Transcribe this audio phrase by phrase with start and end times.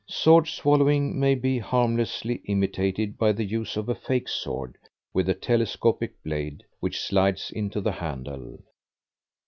[0.07, 4.75] Sword swallowing may be harmlessly imitated by the use of a fake sword
[5.13, 8.61] with a telescopic blade, which slides into the handle.